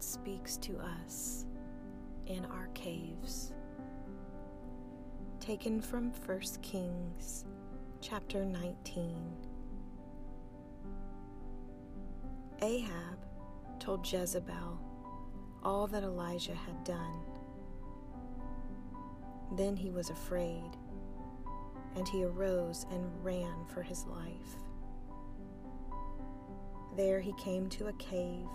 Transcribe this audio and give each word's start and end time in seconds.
Speaks 0.00 0.56
to 0.58 0.78
us 0.78 1.44
in 2.26 2.44
our 2.46 2.68
caves. 2.68 3.52
Taken 5.40 5.80
from 5.80 6.12
1 6.12 6.40
Kings 6.62 7.44
chapter 8.00 8.44
19. 8.44 9.16
Ahab 12.62 13.18
told 13.80 14.10
Jezebel 14.10 14.78
all 15.64 15.88
that 15.88 16.04
Elijah 16.04 16.54
had 16.54 16.84
done. 16.84 17.20
Then 19.52 19.76
he 19.76 19.90
was 19.90 20.10
afraid, 20.10 20.76
and 21.96 22.06
he 22.08 22.24
arose 22.24 22.86
and 22.92 23.04
ran 23.24 23.64
for 23.66 23.82
his 23.82 24.06
life. 24.06 24.56
There 26.96 27.20
he 27.20 27.32
came 27.34 27.68
to 27.70 27.88
a 27.88 27.92
cave 27.94 28.46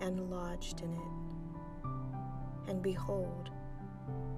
and 0.00 0.30
lodged 0.30 0.80
in 0.80 0.92
it. 0.92 2.68
And 2.70 2.82
behold, 2.82 3.50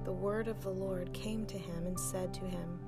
the 0.04 0.12
word 0.12 0.48
of 0.48 0.60
the 0.62 0.70
Lord 0.70 1.12
came 1.12 1.46
to 1.46 1.58
him 1.58 1.86
and 1.86 1.98
said 1.98 2.34
to 2.34 2.40
him, 2.40 2.78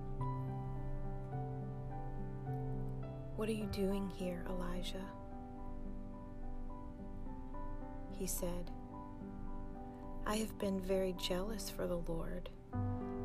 What 3.37 3.49
are 3.49 3.53
you 3.53 3.67
doing 3.67 4.09
here, 4.09 4.45
Elijah? 4.49 5.05
He 8.13 8.27
said, 8.27 8.71
I 10.27 10.37
have 10.37 10.57
been 10.59 10.81
very 10.81 11.15
jealous 11.19 11.69
for 11.69 11.87
the 11.87 11.99
Lord, 12.09 12.49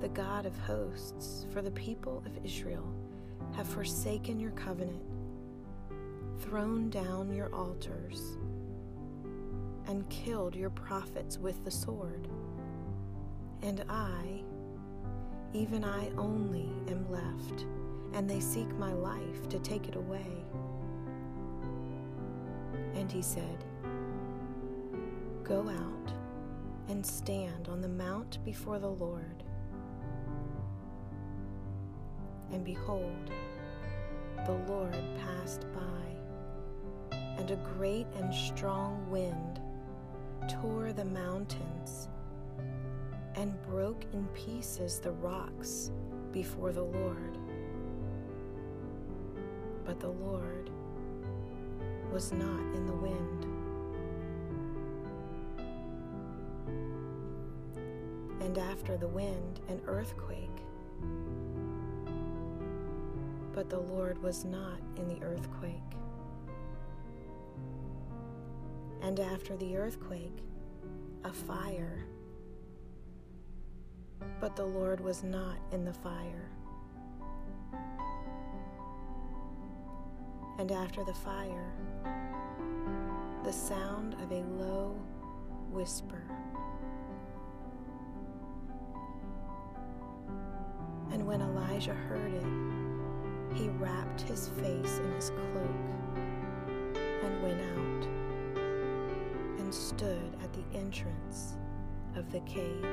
the 0.01 0.09
God 0.09 0.45
of 0.45 0.57
hosts, 0.59 1.45
for 1.53 1.61
the 1.61 1.71
people 1.71 2.23
of 2.25 2.43
Israel 2.43 2.93
have 3.55 3.67
forsaken 3.67 4.39
your 4.39 4.51
covenant, 4.51 5.03
thrown 6.39 6.89
down 6.89 7.31
your 7.31 7.53
altars 7.53 8.37
and 9.89 10.07
killed 10.09 10.55
your 10.55 10.69
prophets 10.69 11.39
with 11.39 11.65
the 11.65 11.71
sword. 11.71 12.27
And 13.63 13.83
I, 13.89 14.43
even 15.51 15.83
I 15.83 16.11
only, 16.15 16.69
am 16.87 17.09
left, 17.11 17.65
and 18.13 18.29
they 18.29 18.39
seek 18.39 18.69
my 18.75 18.93
life 18.93 19.49
to 19.49 19.57
take 19.57 19.87
it 19.87 19.95
away. 19.95 20.45
And 22.93 23.11
he 23.11 23.23
said, 23.23 23.65
Go 25.43 25.67
out 25.67 26.13
and 26.87 27.03
stand 27.03 27.67
on 27.67 27.81
the 27.81 27.89
mount 27.89 28.37
before 28.45 28.77
the 28.77 28.91
Lord. 28.91 29.43
And 32.53 32.63
behold, 32.63 33.31
the 34.45 34.61
Lord 34.71 34.95
passed 35.25 35.65
by, 35.73 37.17
and 37.39 37.49
a 37.49 37.55
great 37.75 38.05
and 38.19 38.31
strong 38.31 39.09
wind 39.09 39.59
tore 40.47 40.93
the 40.93 41.05
mountains 41.05 42.07
and 43.35 43.59
broke 43.63 44.05
in 44.13 44.27
pieces 44.29 44.99
the 44.99 45.11
rocks 45.11 45.91
before 46.31 46.71
the 46.71 46.83
Lord. 46.83 47.37
But 49.85 49.99
the 49.99 50.09
Lord 50.09 50.69
was 52.11 52.31
not 52.31 52.59
in 52.75 52.85
the 52.85 52.93
wind. 52.93 53.45
And 58.41 58.57
after 58.57 58.97
the 58.97 59.07
wind, 59.07 59.59
an 59.67 59.81
earthquake. 59.85 60.49
But 63.53 63.69
the 63.69 63.79
Lord 63.79 64.21
was 64.21 64.45
not 64.45 64.79
in 64.97 65.07
the 65.07 65.23
earthquake. 65.23 65.75
And 69.09 69.19
after 69.21 69.57
the 69.57 69.75
earthquake, 69.75 70.43
a 71.23 71.33
fire. 71.33 72.05
But 74.39 74.55
the 74.55 74.65
Lord 74.65 74.99
was 74.99 75.23
not 75.23 75.57
in 75.71 75.83
the 75.83 75.93
fire. 75.93 76.51
And 80.59 80.71
after 80.71 81.03
the 81.03 81.15
fire, 81.15 81.73
the 83.43 83.51
sound 83.51 84.13
of 84.21 84.31
a 84.31 84.43
low 84.43 84.95
whisper. 85.71 86.21
And 91.11 91.25
when 91.25 91.41
Elijah 91.41 91.95
heard 91.95 92.31
it, 92.31 93.57
he 93.57 93.69
wrapped 93.69 94.21
his 94.21 94.49
face 94.49 94.99
in 94.99 95.11
his 95.13 95.31
cloak 95.31 96.15
and 97.23 97.41
went 97.41 97.59
out 97.59 97.68
and 99.69 99.75
stood 99.75 100.35
at 100.43 100.51
the 100.51 100.63
entrance 100.75 101.53
of 102.15 102.31
the 102.31 102.39
cave. 102.39 102.83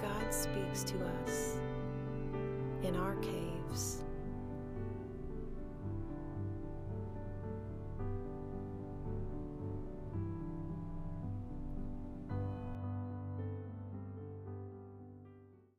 God 0.00 0.32
speaks 0.32 0.84
to 0.84 1.04
us 1.24 1.56
in 2.84 2.94
our 2.94 3.16
caves. 3.16 4.04